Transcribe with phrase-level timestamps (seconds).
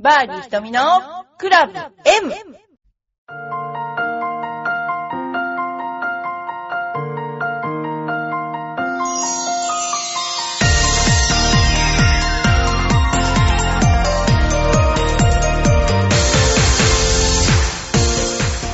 [0.00, 0.80] バーディー瞳の
[1.38, 2.32] クラブ M!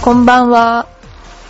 [0.03, 0.87] こんばんは。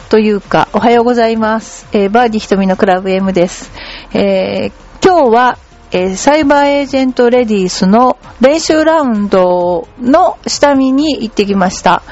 [0.08, 1.88] というか、おはようございます。
[1.90, 3.72] えーバーディー瞳のクラブ M です。
[4.12, 4.72] えー
[5.04, 5.58] 今日は、
[5.96, 12.02] えサイバーエージェントレディースの練習ラウンドの下見に行ってきました。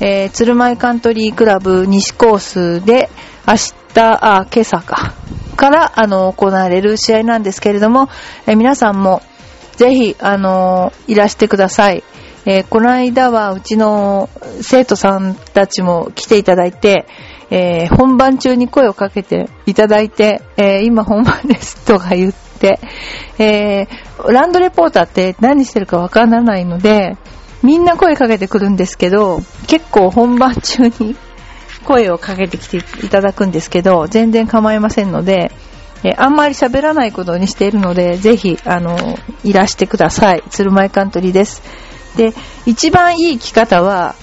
[0.00, 3.10] えー、鶴舞カントリークラブ西コースで
[3.46, 3.54] 明
[3.94, 5.12] 日、あ、今朝か、
[5.54, 8.08] から、あの、行われる試合なんですけれども、
[8.46, 9.20] えー皆さんも
[9.76, 12.02] ぜひ、あのいらしてください。
[12.46, 14.30] えーこの間はうちの
[14.62, 17.04] 生徒さんたちも来ていただいて、
[17.50, 22.45] えー本番中に声をかけていただいて、えー今本番ですとか言って、
[23.38, 27.16] えーランドレポーターって何してるかわからないので、
[27.62, 31.16] みんな声かけてくるんですけど、結構本番中に
[31.84, 35.52] 声をかけてきていただくんですけど、全然構いませんので、
[36.02, 38.96] えーあんまり喋らないことにしているので、ぜひ、あの、
[39.44, 40.42] いらしてください。
[40.50, 41.62] 鶴舞カントリーです。
[42.16, 42.32] で、
[42.64, 44.14] 一番いい着方は、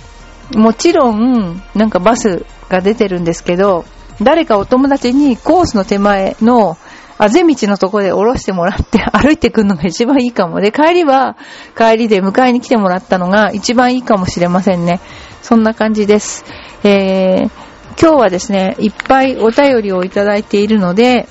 [0.56, 3.86] もちろん、なんかバスが出てるんですけど、
[4.22, 6.78] 誰かお友達にコースの手前の
[7.24, 10.60] あぜ道のところで降ろしてもらって 歩いてくるのが一番いいかも。
[10.60, 11.38] で、帰りは
[11.78, 15.00] 帰りで迎えに来てもらったのが一番いいかもしれませんね。
[15.42, 16.44] そんな感じです。
[16.84, 17.50] えー、
[17.98, 21.30] 今日はですね、いっぱいお便りをいただいているので、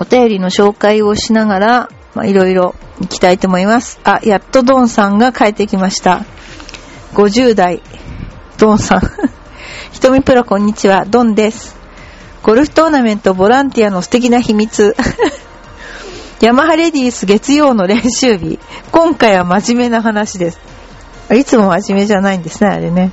[0.00, 4.00] お便りの紹介をしながら、まあ、いろいろ行きたいと思います。
[4.04, 6.24] あ、やっとドンさんが帰ってきました。
[7.12, 7.82] 50代、
[8.56, 9.00] ドンさん。
[9.92, 11.77] ひとみプロこんにちは、ドンです。
[12.42, 14.96] ゴルフトーナメントボランティアの素敵な秘密。
[16.40, 18.60] ヤマハレディース月曜の練習日。
[18.92, 20.60] 今回は真面目な話です。
[21.34, 23.10] いつも真面目じゃないんですね、あれね。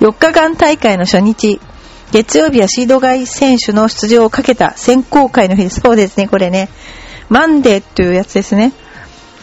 [0.00, 1.58] 4日間大会の初日。
[2.12, 5.80] 月曜日はシード外選手の出場をかけた選考会の日です。
[5.80, 6.68] そうですね、これね。
[7.30, 8.72] マンデーというやつですね。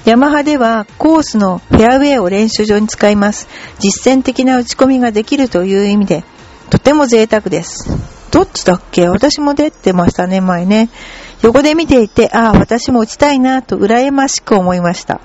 [0.05, 3.47] ヤマハではコースのフェアウェイを練習場に使います。
[3.79, 6.23] 実践的な打ち込みができるという意味で、
[6.69, 8.14] とても贅沢です。
[8.31, 9.07] どっちだっけ？
[9.07, 10.89] 私も出てましたね、前ね。
[11.41, 15.21] 横で見ていて、ああ、私も打ちたいなと羨ましく思いました。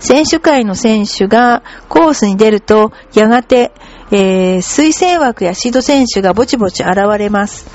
[0.00, 3.72] 選手会の選手がコースに出ると、やがて、
[4.10, 7.66] えー推薦枠やシード選手がぼちぼち現れます。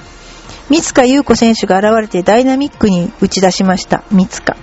[0.69, 4.03] 三塚優子選手が現れてダイナミックに打ち出しました。
[4.11, 4.55] 三塚。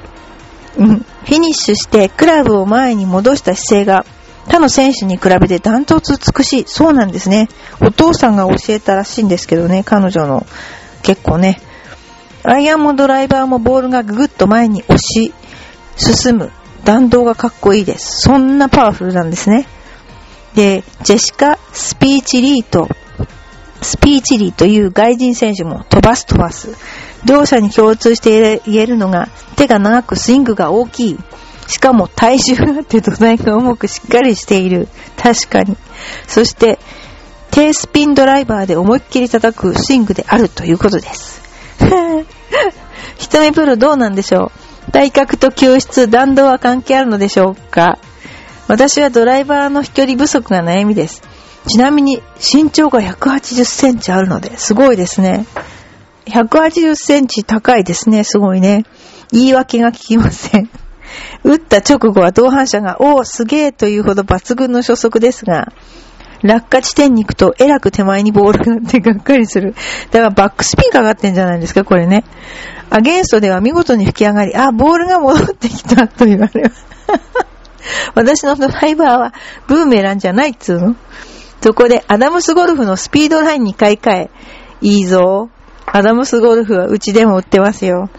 [0.79, 0.99] うん。
[0.99, 4.07] フィニッシュしてクラブを前に戻した姿勢が
[4.49, 6.65] 他の選手に比べてダントツ美しい。
[6.67, 7.49] そうなんですね。
[7.81, 10.47] お父さんが教えたらしいんですけどね、彼女の。
[11.03, 11.61] 結構ね。
[12.43, 15.35] アイアンもドライバーもボールがぐぐっと前に押し
[15.97, 16.53] 進む。
[16.85, 18.21] 弾道がかっこいいです。
[18.21, 19.67] そんなパワフルなんですね。
[20.55, 22.89] で、ジェシカ・スピーチリーと、
[23.83, 26.77] スピーチリーという外人選手も飛ばす飛ばす。
[27.25, 31.19] 両者に共通して言えるのが手が長くスイングが大きい。
[31.69, 34.88] しかも体重があって土台が重くしっかりしている。
[35.16, 35.77] 確かに。
[36.27, 36.78] そして、
[37.50, 41.43] 低スピンドライバーで思いっきり叩くスイングであるということです。
[43.19, 44.53] 一目プロどうなんでしょ
[44.88, 44.93] う？
[44.93, 47.99] 体格と球質、弾道は関係あるのでしょうか？
[48.69, 51.22] 私はドライバーの飛距離不足が悩みです。
[51.69, 55.47] ちなみに身長が180センチあるので、すごいですね。
[56.26, 58.84] 180センチ高いですね、すごいね。
[59.32, 60.71] 言い訳が聞きません。
[61.44, 65.72] 打った直後は同伴者が、おー、すげーというほど抜群の初速ですが、
[66.43, 69.75] 落下地点に行くとえらく手前にボールがあってがっかりする。
[70.11, 72.25] だからバックスピンかかってんじゃないですか、これね。
[72.91, 76.87] アゲンストでは見事に吹き上がり、あ、ボールが戻ってきたと言われます。
[78.15, 79.34] 私のドライバーは
[79.67, 80.97] ブーメランじゃないっつうの
[81.62, 84.31] そこでアダムスゴルフのスピードラインに買い替え、
[84.81, 85.50] いいぞ。
[85.87, 88.11] アダムスゴルフはうちでも売ってますよ。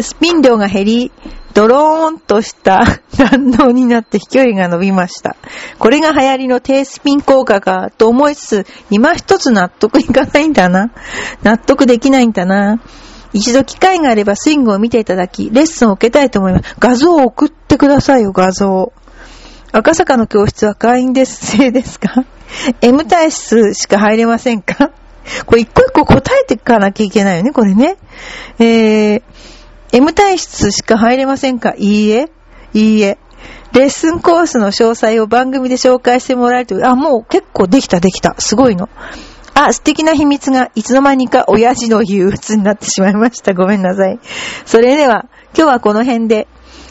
[0.00, 1.12] スピン量が減り、
[1.54, 2.84] ドローンとした
[3.16, 5.36] 弾道になって飛距離が伸びました。
[5.78, 10.90] これが流行りの低スピン効果かと思いつつ、今一つ納得いかないんだな。
[11.42, 12.80] 納得できないんだな。
[13.34, 16.74] 一度機会があればスイングを見ていただき、レッスンを受けたいと思います。
[16.78, 18.92] 画像を送ってくださいよ、画像。
[19.72, 22.24] 赤坂の教室は会員です、制ですか
[22.82, 24.90] ?M 体質しか入れませんか？
[25.46, 27.96] これ一個一個答えていかなきゃいけないよね、これね。
[28.58, 29.22] えー、
[29.92, 31.74] M 体質しか入れませんか？
[31.76, 32.30] いいえ
[32.74, 33.18] いいえ。
[33.72, 38.34] レッスンコースの詳細を番組で紹介してもらえるという、あ、もう結構できたできた。
[38.38, 38.88] すごいの。
[39.54, 43.54] あ、素敵な秘密がいつの間にか親父の憂鬱になってしまいました。
[43.54, 44.18] ごめんなさい。
[44.64, 46.48] それでは、今日はこの辺で、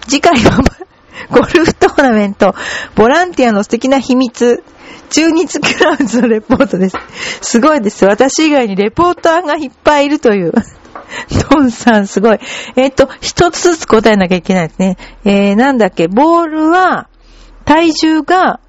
[0.08, 0.64] 次回は
[1.30, 2.56] ゴルフトーナメント、
[2.96, 4.64] ボランティアの素敵な秘密、
[5.10, 6.98] 中日クラウンズのレポートです。
[7.42, 8.06] すごいです。
[8.06, 10.54] 私以外にレポーターがいっぱいいるという。
[11.50, 12.40] トンさんすごい。
[12.76, 14.98] えっ、と、一つずつ答えなきゃいけないですね。
[15.26, 17.08] えー、なんだっけ、ボールは、
[17.66, 18.60] 体重が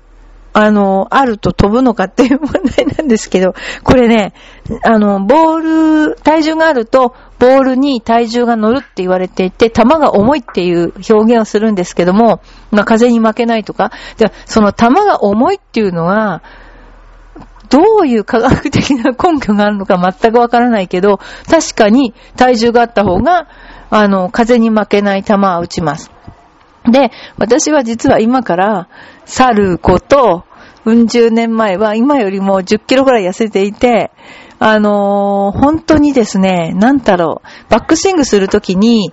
[0.55, 3.55] あの、あると飛ぶのかっていう問題なんですけど、
[3.85, 4.35] これね、
[4.83, 12.41] あの、ボール、体重があると、ボールに体重が乗るって言われていて、球が重いっていう表現をするんですけども、
[12.71, 16.43] まあ、風に負けないとか、じゃその球が重いっていうのは、
[17.73, 21.21] どういう科学的な根拠があるのか全くわからないけど、
[21.51, 23.49] 確かに体重があった方が、
[23.89, 26.11] あの、風に負けない球は打ちます。
[26.91, 28.89] で、私は実は今から
[29.25, 30.45] 去ること、
[30.85, 34.11] うん十年前は今よりも10キロぐらい痩せていて、
[34.59, 39.13] あのー、本当にですね、なんだろう、バックスイングするときに、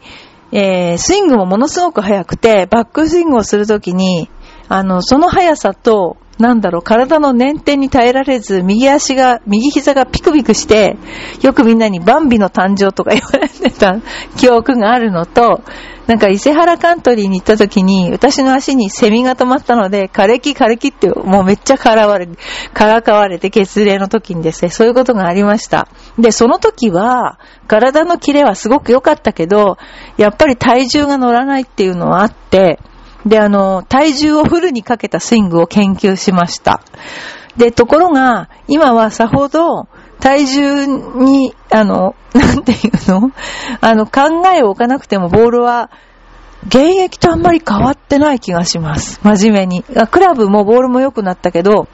[0.52, 4.30] えー、スイングもものすごく速くて、バックスイングをするときに、
[4.68, 10.96] あの、その速さと、なんだろう、体の捻転に耐えられず、右足が、右膝がピクピクして、
[11.42, 13.98] よくみんなにバンビの誕生とか言われてた
[14.38, 15.62] 記憶があるのと、
[16.08, 22.28] なんか伊勢原カントリーに行った時に、私の足にセミが止まったので、枯れ木枯れ木ってもうめっちゃからわれ、
[22.74, 25.90] からかわれて血霊の時にですね、そういうことがありました。
[26.18, 27.38] で、その時は、
[27.68, 29.78] 体のキレはすごく良かったけど、
[30.18, 32.80] やっぱり体重が乗らないっていうのはあって、
[33.26, 36.82] で、あの、体重をフルにかけたスイングを研究しました。
[37.58, 39.88] で、ところが、今はさほど、
[40.20, 43.32] 体重に、あの、 なんていうの？
[43.82, 45.90] あの、考えを置かなくてもボールは、
[46.68, 49.20] 現役とあんまり変わってない気がします。
[49.24, 49.84] 真面目に。
[50.12, 51.88] クラブもボールも良くなったけど、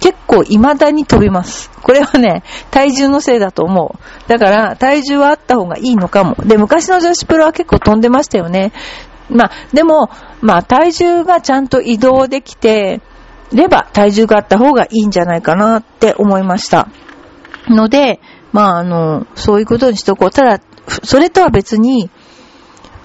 [0.00, 1.70] 結構未だに飛びます。
[1.82, 4.28] これはね、体重のせいだと思う。
[4.28, 6.36] だから、体重はあった方がいいのかも。
[6.44, 8.72] で、昔の女子プロは結構飛んでましたよね。
[9.32, 13.00] まあ、でも、まあ、体重がちゃんと移動できて
[13.52, 16.88] れば、体重があった方がいいんじゃないかなって思いました。
[17.68, 18.20] ので、
[18.52, 20.30] まあ、あの、そういうことにしとこう。
[20.30, 20.62] ただ、
[21.04, 22.10] それとは別に、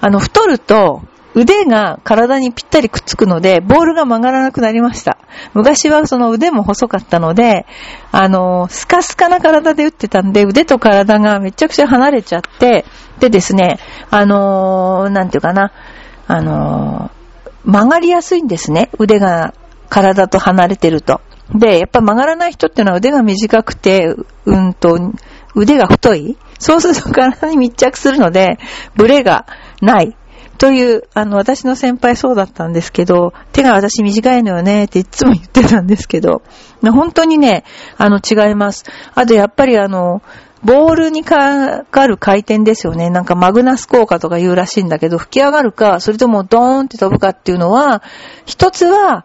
[0.00, 1.02] あの、太ると、
[1.34, 5.18] 腕が体にぴったりくっつくので、ボールが曲がらなくなりました。
[5.54, 7.66] 昔はその腕も細かったので、
[8.10, 12.84] あの、スカスカな体で打ってたんで、腕と体がめちゃくちゃ離れちゃって、
[13.20, 13.78] でですね、
[14.10, 15.72] あのなんていうかな、
[16.28, 17.10] あの
[17.64, 18.90] 曲がりやすいんですね。
[18.98, 19.54] 腕が
[19.88, 21.20] 体と離れてると。
[21.54, 24.14] で、やっぱ曲がらない人っていうのは腕が短くて、
[24.44, 25.12] うんと、
[25.54, 26.36] 腕が太い。
[26.58, 28.58] そうすると体に密着するので、
[28.94, 29.46] ブレが
[29.80, 30.14] ない。
[30.58, 36.42] という、あの、私の先輩そうだったんですけど、手が私短いのよねっていつも言ってたんですけど、
[36.82, 37.64] 本当にね、
[37.96, 38.84] あの、違います。
[39.14, 40.20] あと、やっぱりあの、
[40.64, 43.10] ボールにかかる回転ですよね。
[43.10, 48.02] なんかマグナス効果とか言うらしいんだけど、吹き上がるか、それともドーンって飛ぶかっていうのは、
[48.46, 49.24] 一つは、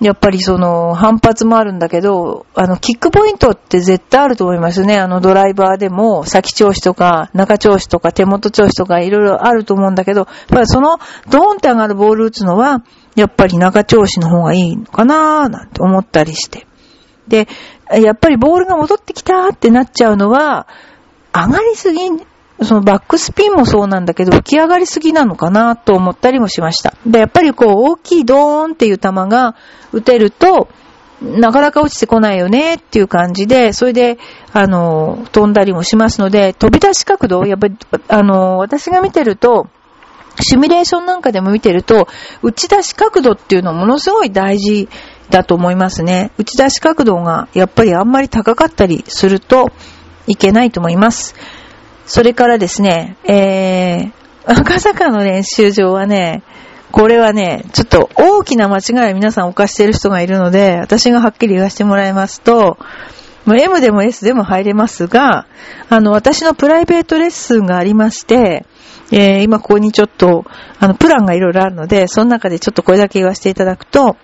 [0.00, 4.98] やっぱりその反発もあるんだけど、あの、キックポイントって絶対あると思いますね。
[4.98, 10.98] あの、ドライバーでも、先調子とか、中調子とか、手元調子とか、いろいろあると思うんだけど、やっぱりその、
[11.28, 12.82] ドーンって上がるボール打つのは、
[13.14, 16.66] やっぱり中調子の方がいいのかなーなんて思ったりして。
[17.30, 17.48] で、
[17.90, 20.66] やっぱりボールが戻ってきたってなっちゃうのは、
[21.32, 22.10] 上がりすぎ
[22.62, 26.94] そのバックスピンもそうなんだけど、浮き上がりすぎなのかなと思ったりもしました。
[27.06, 29.54] で、やっぱりこう、大きいドーンっていう球が
[29.92, 30.68] 打てると、
[31.22, 34.18] なかなか落ちてこないよねっていう感じで、それで、
[34.52, 37.76] あの、飛んだりもしますので、飛び出し角度、やっぱり、
[38.08, 39.68] あの、私が見てると、
[40.40, 42.08] シミュレーションなんかでも見てると、
[42.42, 44.88] 打ち出し角度っていうのものすごい大事
[45.30, 46.32] だと思いますね。
[46.38, 49.72] 打ち出し角度がやっぱりあんまり高かったりすると
[50.26, 51.34] いけないと思います。
[52.06, 54.12] それからですね、えー、
[54.46, 56.42] 赤坂の練習場はね、
[56.92, 62.78] これはね、ちょっと大きな間違いを皆さん犯している人がいるので、私がはっきり言わせてもらいますと、
[63.46, 65.46] M でも S でも入れますが、
[65.88, 68.66] あの、私のプライベートレッスンがありまして、
[69.12, 70.44] えー、今ここにちょっと、
[70.78, 74.16] あの、プランがいろいろあるので、その中でちょっとこれだけ言わせていただくと、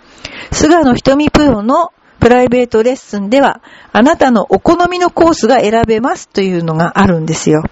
[0.52, 3.60] 菅野瞳プロのプライベートレッスンでは、
[3.92, 7.62] あなたのお好みのコースが選べますというのがあるんですよ。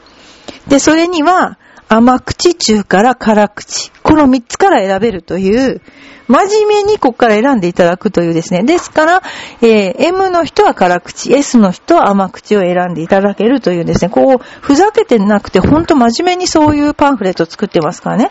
[0.68, 1.58] で、それには、
[1.88, 3.92] 甘口、中辛、辛口。
[4.02, 5.80] この3つから選べるという、
[6.26, 8.62] 真面目にここから選んでいただくというですね。
[8.62, 9.22] ですから、
[9.60, 14.10] えー、M の人は辛口、S の人は甘口を選んでいただけるというですね。
[14.10, 18.30] こう、ふざけてなくて、ほんと真面目にそういうパンフレットを作ってますからね。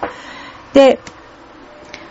[0.73, 0.99] で、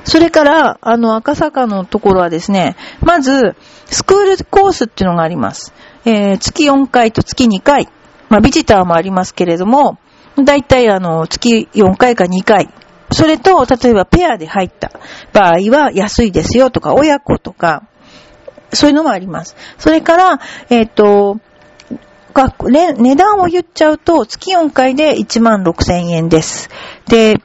[0.04, 3.56] それから、あの、赤坂のところはですね、まず、
[3.86, 5.72] スクールコースっていうのがあります。
[6.04, 7.88] えー、月4回と月2回。
[8.28, 9.98] まあ、ビジターもありますけれども、
[10.42, 12.70] だいたいあの、月4回か2回、
[13.12, 14.90] それと、例えばペアで入った
[15.32, 17.84] 場合は安いですよとか、親子とか、
[18.72, 19.54] そういうのもあります。
[19.78, 20.40] それから、
[20.70, 21.38] えっ、ー、と、
[22.34, 26.70] 値段を言っちゃうと、月4回で1万6千円です。
[27.06, 27.42] で、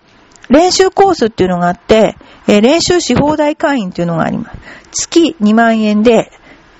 [0.50, 2.16] 練習コースっていうのがあって、
[2.48, 4.58] えー、練習し放題会員っていうのがあります。
[4.92, 6.32] 月2万円で、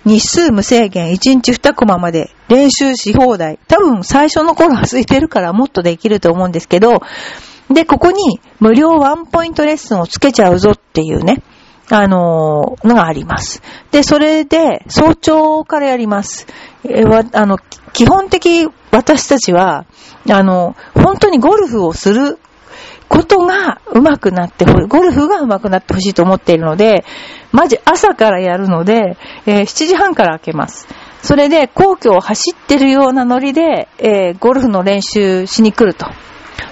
[0.06, 3.60] 日数無制限、1日2コマまで練習し放題。
[3.68, 7.02] 多分最初の頃は空いてるからもっとできると思うんですけど、
[7.70, 11.44] で、ここに無料ワンポイントレッスンをつけちゃうぞっていうね、
[11.90, 13.62] あのー、のがあります。
[13.92, 16.48] で、それで、早朝からやります。
[16.86, 17.60] えわ、あの、
[17.94, 19.86] 基本的私たちは、
[20.30, 22.40] あの、本当にゴルフをする
[23.08, 27.06] ことが上手くなってほしい、ゴルフが上手くなってほしいと思っているので、
[27.52, 30.88] マジ朝からやるので、えー、7時半から開けます。
[31.22, 36.06] それで皇居を走ってるようなノリで、えー、ゴルフの練習しに来ると。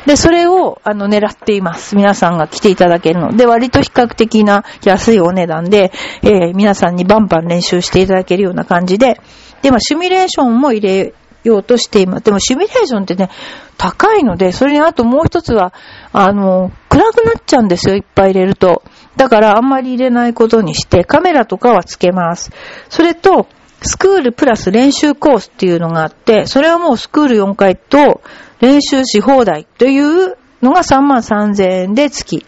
[0.05, 1.95] で、それを、あの、狙っています。
[1.95, 9.19] 皆さんが来ていただけるので、割と比較的な安いお値段で、えー、皆さんにバンバン練習していただけるような感じで、
[9.61, 11.13] で、まあ、シミュレーションも入れ
[11.45, 12.25] ようとしています。
[12.25, 13.29] でも、シミュレーションってね、
[13.77, 15.73] 高いので、それにあともう一つは、
[16.11, 18.83] あの、暗くなっちゃうんですよ、いっぱい入れると。
[19.15, 22.51] だから、あんまり入れないことにして、カメラとかはつけます。
[22.89, 23.47] それと、
[23.81, 28.21] スクールプラス練習コースっていうのがあって、それはもうスクール4回と
[28.59, 32.45] 練習し放題というのが3万3000円で月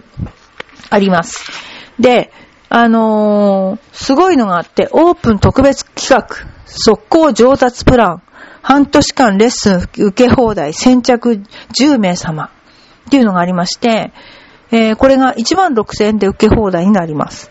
[0.89, 1.51] あります。
[1.99, 2.31] で、
[2.69, 6.35] あのー、すごいのがあって、オープン特別企画、
[6.65, 8.21] 速攻上達プラン、
[8.67, 11.41] 半年間レッスン受け放題、先着
[11.79, 12.51] 10名様
[13.07, 14.11] っていうのがありまして、
[14.71, 17.49] えー、これが1万6000円で受け放題になります。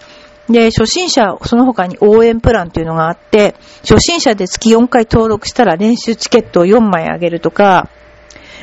[0.51, 7.89] で、初心者、その他に応援プランというのがあって、初心者で月4回登録したら練習チケットを4枚あげるとか、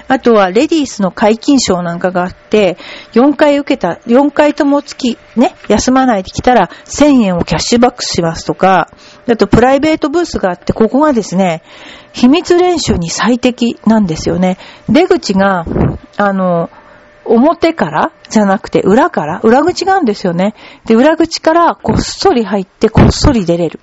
[0.07, 2.77] あとはレディースの解禁賞なんかがあって、
[3.13, 8.89] 4回受けた、4回とも月、ね、休まないで来たら1000円をキャッシュバックしますとか、
[9.29, 11.61] あとプライベートブースがあって、ここがですね、
[12.13, 14.57] 秘密練習に最適なんですよね。
[14.89, 15.65] 出口が、
[16.17, 16.69] あの、
[17.25, 20.55] 表からじゃなくて裏から裏口があるんですよね。
[20.85, 23.79] で、裏口からこっそり入ってこっそり出れる。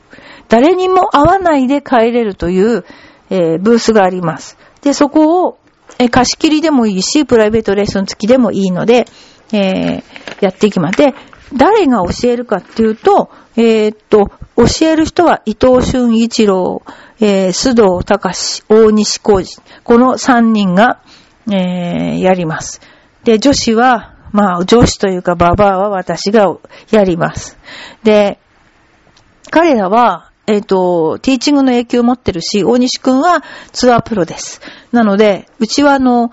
[0.48, 2.84] 誰にも会わないで帰れるという、
[3.30, 4.58] えー、ブースがあります。
[4.82, 5.58] で、そこを
[6.00, 9.06] え貸し切りでもいいし、プライベートレッスン付きでもいいので、
[9.52, 10.02] えー、
[10.40, 10.98] やっていきます。
[10.98, 11.14] で、
[11.54, 16.82] 誰が教えるかっていうと、えー、っと、教える人は伊藤俊一郎、
[17.20, 19.62] えー、須藤隆、大西浩二。
[19.84, 21.02] この3人が、
[21.50, 22.80] えー、やります。
[23.24, 26.56] で、女子は、まあ、女子というか、ババアは私が
[26.90, 27.58] やります。
[28.04, 28.38] で、
[29.50, 34.60] 彼らは、えっ、ー、と、ティーチングの影響を持ってるし、大西くんはツアープロです。
[34.90, 36.32] なので、うちはあの、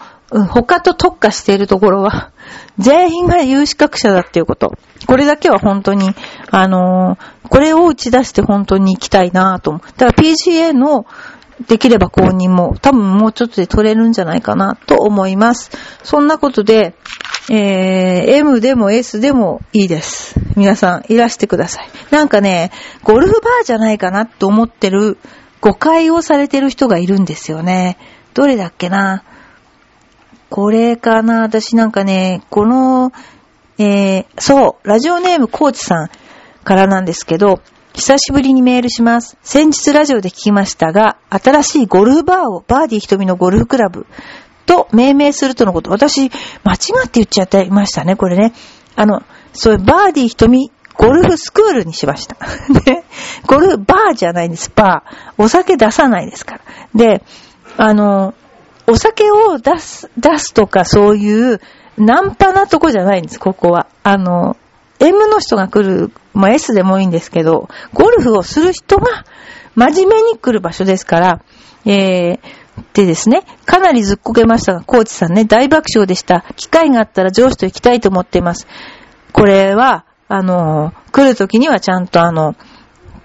[0.50, 2.31] 他と特化しているところは、
[2.79, 4.74] 全員が有資格者だっていうこと。
[5.05, 6.15] これだけは本当に、
[6.50, 9.81] あのー、これを打ち出して本当に行きたいなと思う。
[9.97, 11.05] だから PGA の
[11.65, 15.71] できれば公認も多分もうちょっとで取れるんじゃないかなと思います。
[16.03, 16.93] そんなことで、
[17.49, 20.35] えー、M でも S でもいいです。
[20.55, 21.89] 皆さんいらしてください。
[22.11, 22.71] なんかね、
[23.03, 25.17] ゴルフバーじゃないかなと思ってる
[25.61, 27.97] 誤解をされてる人がいるんですよね。
[28.35, 29.23] どれだっけな？
[30.49, 31.41] これかな？
[31.41, 33.11] 私なんかね、この、
[33.79, 36.09] えー、そう、ラジオネームコーチさん
[36.63, 37.61] からなんですけど、
[37.97, 39.37] 久しぶりにメールします。
[39.41, 44.05] 先日ラジオで聞きましたが、新しいゴルフバーをバーディー瞳のゴルフクラブ
[44.67, 45.89] と命名するとのこと。
[45.89, 46.29] 私、
[46.63, 48.53] 間違って言っちゃってましたね、これね。
[48.95, 52.35] あの、そういうバーディー瞳ゴルフスクールにしました。
[52.85, 53.03] で、
[53.47, 55.33] ゴルフバーじゃないんです、バー。
[55.39, 56.61] お酒出さないですから。
[56.93, 57.23] で、
[57.77, 58.35] あの、
[58.85, 61.61] お酒を出す、出すとかそういう、
[61.97, 63.87] ナンパなとこじゃないんです、ここは。
[64.03, 64.55] あの、
[64.99, 69.25] M の人が来る、まあ、S でもいいんですけど、ゴルフをする人が
[69.75, 71.41] 真面目に来る場所ですから、
[71.85, 72.39] えー、
[72.93, 76.45] でですね、かなりずっこけましたが、コーチさんね、大爆笑でした。
[76.55, 78.67] 機会があったら上司と行きたいと思っています。
[79.33, 82.55] これは、あの、来るときにはちゃんとあの、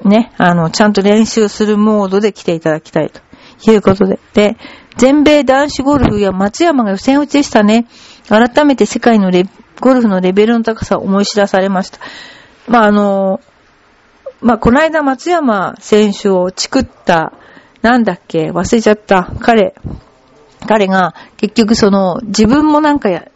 [0.05, 4.19] ね、あの、ちゃんと練習するモードで来ていただきたいということで。
[4.35, 4.57] で、
[4.97, 7.87] 全米男子ゴルフや松山が予選落ちでしたね。
[8.29, 9.47] 改めて世界のレ
[9.83, 11.99] ゴルフのレベルの高さを思い知らされました。
[12.69, 13.41] まあ、あの、
[14.41, 17.33] まあ、この間松山選手をチクった、
[17.83, 19.29] なんだっけ、忘れちゃった。
[19.41, 19.75] 彼、
[20.69, 23.27] 彼が結局その自分もなんかや、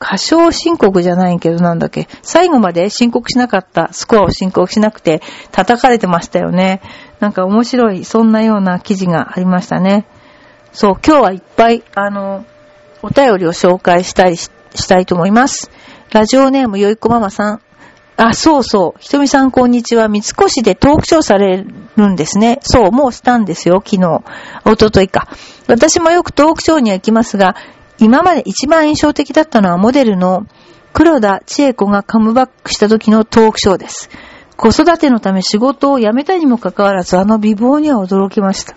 [0.00, 5.22] 過小申告じゃないけどなんだっけ、最後まで申告しなかった、スコアを申告しなくて
[5.52, 6.82] 叩かれてましたよね。
[7.20, 10.06] なんか面白い、そんなような記事がありましたね。
[10.72, 12.44] そう、今日はいっぱい、あの、
[13.02, 15.70] お便りを紹介したりししたいと思います。
[16.12, 17.60] ラジオネームよいこママさん。
[18.16, 19.00] あ、そうそう。
[19.00, 20.08] ひとみさんこんにちは。
[20.08, 21.64] 三越でトークショーされ
[21.96, 22.58] るんですね。
[22.62, 23.82] そう、もうしたんですよ。
[23.84, 24.22] 昨日。
[24.64, 25.28] おとといか。
[25.68, 27.56] 私もよくトークショーには行きますが、
[27.98, 30.46] 今まで一番印象的だったのはモデルの
[30.92, 34.10] 黒田千恵子がカムバックした時のトークショーです。
[34.56, 38.74] 子育てのため仕事を辞めたにもかかわらずあの美貌には驚きました。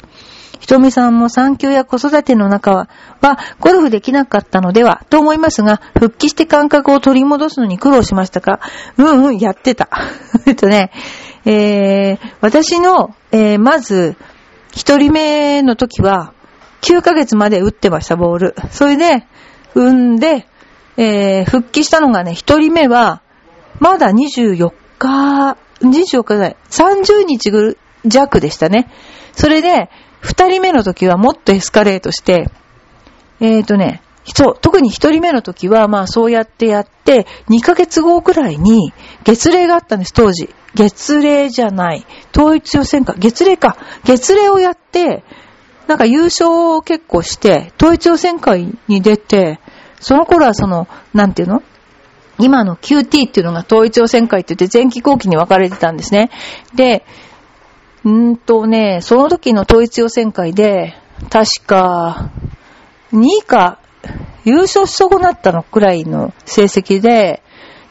[0.63, 2.89] ひとみさんも産休や子育ての中は、
[3.20, 8.62] は、ゴルフできなかったのでは、と思いますが、復帰して感覚を取り戻すのに苦労しましたか？
[8.96, 9.89] うんうん、やってた。
[10.48, 10.91] えっとね、
[11.43, 14.15] えー、私の、えー、まず、
[14.74, 16.32] 一人目の時は、
[16.79, 18.55] 9ヶ月まで打ってました、ボール。
[18.72, 19.27] それで、
[19.75, 20.48] 産んで、
[20.96, 23.22] えー、復帰したのがね、一人目は、
[23.82, 28.89] まだ24日、24日じゃない、30日ぐ弱でしたね。
[29.34, 29.89] それで、
[30.24, 32.50] 二人目の時はもっとエスカレートして、
[33.42, 38.94] えーとね、そう、特に一人目の時は、まあそうやってやって、2ヶ月後くらいに
[39.25, 40.50] 月齢があったんです、当時。
[40.75, 42.06] 月齢じゃない。
[42.36, 43.13] 統一予選か。
[43.18, 43.75] 月齢か。
[44.06, 45.24] 月齢をやって、
[45.88, 49.60] なんか優勝を結構して、統一予選会に出て、
[50.00, 51.62] その頃はその、なんていうの？
[52.39, 56.32] 今の QT っていうのが統一予選会って言って前期後期に分かれてたんですね。
[56.74, 57.06] で、
[58.05, 60.95] うーんとね、その時の統一予選会で、
[61.29, 62.31] 確か、
[63.12, 63.79] 2位か、
[64.43, 67.41] 優勝し損なったのくらいの成績で、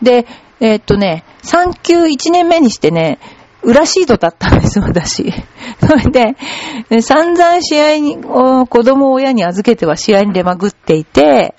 [0.03, 0.27] で、
[0.61, 3.19] えーっとね、3級1年目にしてね、
[3.63, 5.33] 裏シードだったんです、私。
[5.81, 6.11] それ
[6.91, 11.55] で、散々試合に、子供を親に預けては試合に出まぐっていて、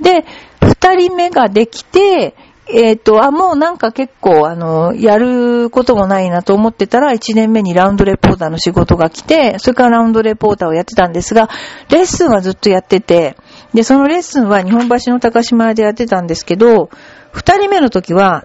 [0.00, 0.24] で、
[0.62, 2.34] 二人目ができて、
[2.72, 11.48] えっ、と、あ、もうなんか結構、あの、やることもないなと思ってたら、一年目にラウンドレポーターの仕事が来て、それからラウンドレポーターをやってたんですが、
[11.90, 13.36] レッスンはずっとやってて、
[13.74, 16.90] で、そのレッスンは日本橋の高島屋でやってたんですけど、
[17.32, 18.44] 二人目の時は、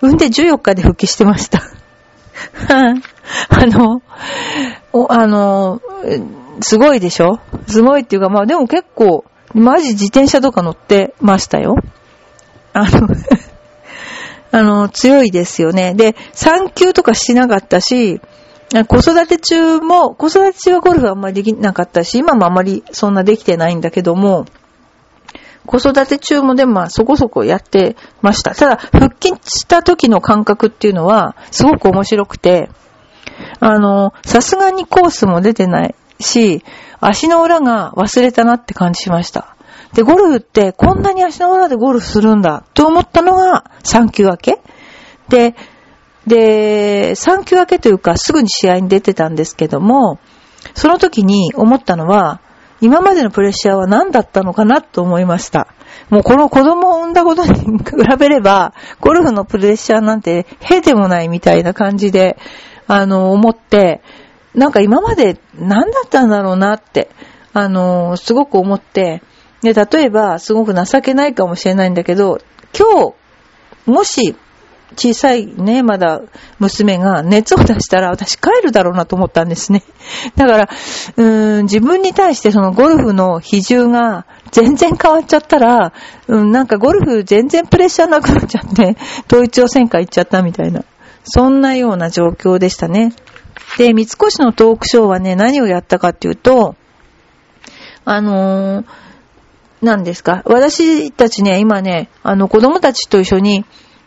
[0.00, 1.62] 産んで14日で復帰してました。
[2.68, 4.02] あの、
[5.08, 5.80] あの、
[6.60, 7.40] すごいでしょ？
[7.66, 9.24] すごいっていうか、まあでも結構、
[9.54, 11.76] マジ自転車とか乗ってましたよ。
[12.72, 13.08] あの、
[14.52, 15.94] あの、強いですよね。
[15.94, 18.20] で、産休とかしなかったし、
[18.86, 24.46] 子育て中も、子育て中はゴルフはあんまりできなかったし、今もあんまりそんなできてないんだけども、
[25.66, 28.54] 子育て中もでもまあそこそこやってました。
[28.54, 32.70] ただ、復帰した時の感覚っていうのは、すごく面白くて、
[33.58, 36.64] あの、さすがにコースも出てないし、
[37.00, 39.56] 足の裏が忘れたなって感じしました。
[39.94, 44.58] で、ゴルフってこんなに足の裏でゴルフするんだと思ったのが3級明け
[45.28, 45.54] で、
[46.26, 50.18] で、3級明けというかすぐに試合に出てたんですけども、
[50.74, 52.40] その時に思ったのは、
[52.80, 55.68] 今までのプレッシャーは何だったのかなと思いました。
[56.08, 57.84] もうこの子供を産んだことに比
[58.18, 62.38] べれば、ゴルフのプレッシャーなんてへでもないみたいな感じで、
[62.86, 64.02] あの、思って、
[64.54, 67.10] なんか今まで何だったんだろうなって、
[67.52, 69.22] あの、すごく思って、
[69.62, 72.40] で、例えば、すごく情けないかもしれないんだけど、
[72.76, 74.36] 今日、もし、
[74.96, 76.20] 小さいね、まだ
[76.58, 79.82] 娘が熱を出したら私帰るだろうなと思ったんですね。
[80.36, 80.68] だから、
[81.16, 85.92] うーん、自分に対してそのゴルフの比重が全然変わっちゃったら、
[86.26, 88.96] うん、なんかゴルフ全然プレッシャーなくなっちゃって、
[89.28, 90.84] 統一予選会行っちゃったみたいな。
[91.24, 93.12] そんなような状況でしたね。
[93.78, 96.74] で、三越のトークショーはね、何をやったかっていうと、
[98.04, 98.84] あのー、
[99.82, 100.42] 何ですか？
[100.44, 103.64] 私たちね、今ね、あの子供たちと一緒に、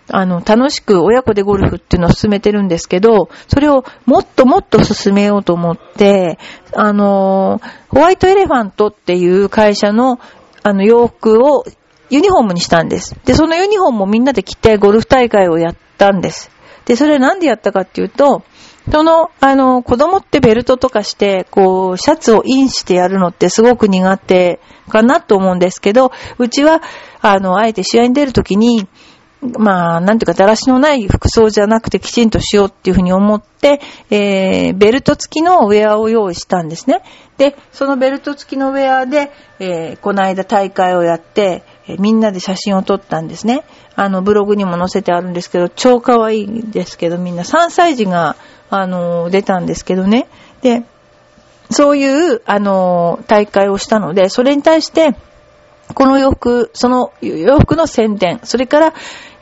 [0.10, 6.38] あの、楽しく親子でゴルフっていうのを進めてるんですけど、それをもっともっと進めようと思って、
[6.74, 10.20] あの、ホワイトエレファントっていう会社の、
[10.62, 11.64] あの、洋服を
[12.10, 13.16] ユニフォームにしたんです。
[13.26, 16.52] で、そのユニフォームをみんなで着てゴルフ大会をやったんです。
[16.86, 18.44] で、それなんでやったかっていうと、
[18.92, 26.82] その、あの、子供ってベルトとかして、こう、シャツをインしてやるのってすごく苦手かなと思うんですけど、うちは、
[27.22, 28.88] あの、あえて試合に出るときに、
[29.58, 37.02] まあ、なんていうか、だらしのない服装じゃなくてきちんとしようっていうふうに思って、えー、ベルト付きのウェアを用意したんですね。
[37.38, 43.64] で、そのベルト付きのウェアで、えー、この間大会をやって、えーみんなで写真を撮ったんですね。
[43.96, 48.38] あの、ブログにも載せてあるんですけど、超可愛いんですけど、みんな3歳児が、
[48.76, 50.28] あの、出たんですけどね。
[50.62, 50.84] で、
[51.72, 55.16] そういう、あの、大会をしたので、それに対して、
[55.94, 58.94] この洋服、その洋服の宣伝、それから、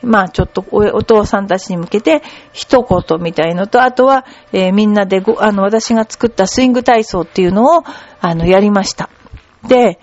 [0.02, 7.84] まあちょっとお父さんたちに向けて一言みたいのと、あとは、えーみんなでご、あの、私が作ったスイング体操っていうのを、
[8.20, 9.08] あの、やりました。
[9.66, 9.98] で、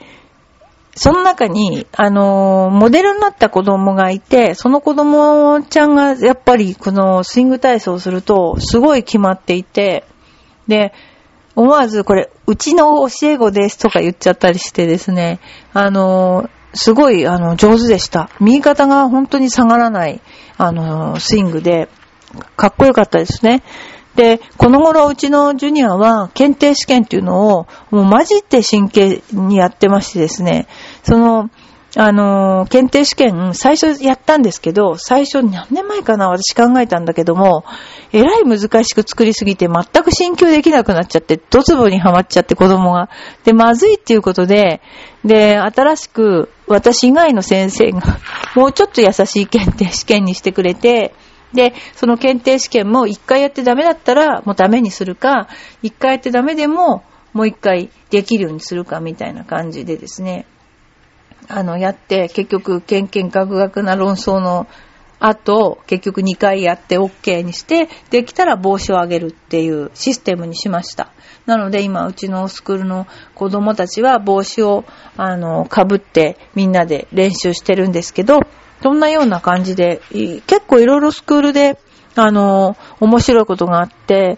[1.02, 10.04] その中に、あの、モデルになった子供がいて、その子供ちゃんがやっぱりこのスイング体操をすると、すごい決まっていて、
[10.68, 10.92] で、
[11.56, 15.40] 思わずこれ、うちの教え子ですとか言っちゃったりしてですね、
[15.72, 18.30] あの、すごい、あの、上手でした。
[18.42, 20.20] 右肩が本当に下がらない、
[20.58, 21.88] あの、スイングで、
[22.58, 23.64] かっこよかったですね。
[24.20, 30.68] で、この頃うちのジュニアは検定試験っていうのをもう混じって真剣にやってましてですね、
[31.04, 31.50] その、
[31.96, 37.66] あの、検定試験、最初やったんですけど、最初何年前かな私考えたんだけども、
[38.12, 43.10] えらい難しく作りすぎて全く進級できなくなっちゃって、ドツボにはまっちゃって子供が。
[43.44, 44.82] で、まずいっていうことで、
[45.26, 48.20] で、新しく私以外の先生が、
[48.56, 51.16] もうちょっと優しい検定試験にしてくれて、
[51.54, 55.48] で、その検定試験も一回やってダメだったらもうダメにするか、
[55.82, 60.46] 一回やってダメでももう一回できるようにするかみたいな感じでですね、
[61.50, 64.68] あの、やって、結局、ケンケンガクガクな論争の
[65.20, 71.12] 後、結局2回やって OK にして、できたら帽子をあげるっていうシステムにしました。
[71.48, 74.86] なので今、うちのスクールの子供たちは帽子を、
[75.18, 78.42] あの、被ってみんなで練習してるんですけど、
[78.84, 81.80] そんなような感じで、結構いろいろスクールで、
[82.16, 84.38] あの、面白いことがあって、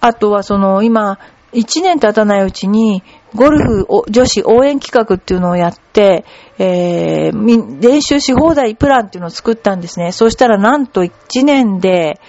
[0.00, 1.18] あとはその、今、
[1.52, 3.02] 1年経たないうちに、
[3.34, 6.24] ゴルフ女子応援企画っていうのをやって、
[6.58, 10.12] えー、練習し放題プランっていうのを作ったんですね。
[10.12, 12.20] そうしたらなんと1年で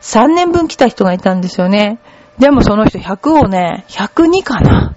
[0.00, 1.98] 3年分来た人がいたんですよね。
[2.38, 4.96] でもその人100をね、102かな。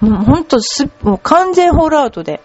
[0.00, 2.40] もうほんとす、もう完全ホールアウトで。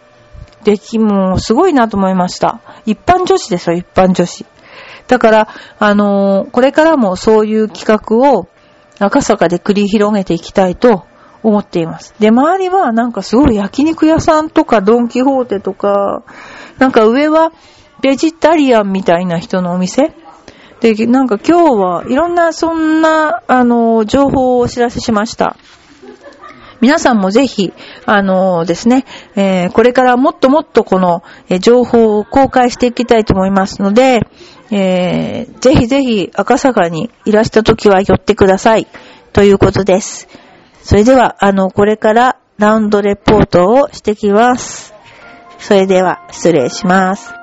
[0.63, 2.59] でき、もうすごいなと思いました。
[2.85, 4.45] 一般女子ですよ、一般女子。
[5.07, 5.47] だから、
[5.79, 8.47] あのー、これからもそういう企画を
[8.99, 11.05] 赤坂で繰り広げていきたいと
[11.45, 12.15] 思っています。
[12.19, 16.23] で、周りはなんかすごい焼肉屋さんとかドンキホーテとか、
[16.79, 17.51] なんか上は
[18.01, 20.13] ベジタリアンみたいな人のお店
[20.81, 25.55] で、なんか今日はいろんなそんな、あの、情報をお知らせしました。
[26.81, 27.73] 皆さんもぜひ、
[28.05, 29.05] あのですね、
[29.35, 34.27] えー、これからもっともっとこの、え情報を公開していきたいと思いますので、
[34.71, 38.87] えー、ぜひぜひ赤坂にいらした時は寄ってください。
[39.31, 40.27] ということです。
[40.85, 44.93] それでは、あの、これからラウンドレポートをしてきます。
[45.57, 47.33] それでは、失礼します。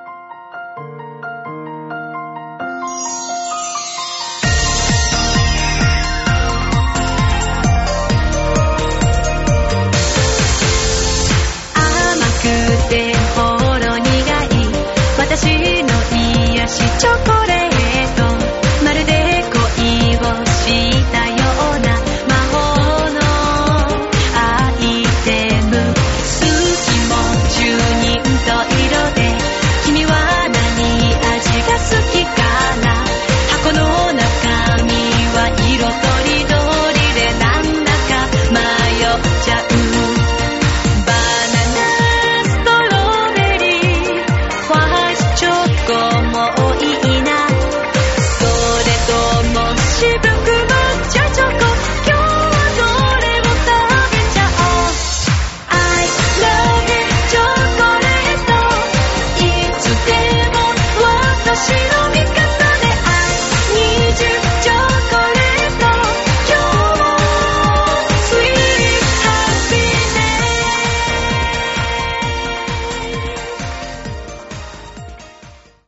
[15.17, 15.45] 私
[15.83, 17.62] の癒しチョコレート